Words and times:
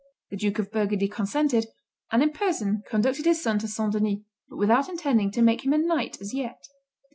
The 0.31 0.37
Duke 0.37 0.57
of 0.57 0.71
Burgundy 0.71 1.07
consented, 1.07 1.67
and, 2.11 2.23
in 2.23 2.31
person, 2.31 2.81
conducted 2.89 3.25
his 3.25 3.39
son 3.39 3.59
to 3.59 3.67
St. 3.67 3.93
Denis, 3.93 4.21
but 4.49 4.57
without 4.57 4.89
intending 4.89 5.29
to 5.29 5.43
make 5.43 5.63
him 5.63 5.73
a 5.73 5.77
knight 5.77 6.19
as 6.19 6.33
yet. 6.33 6.67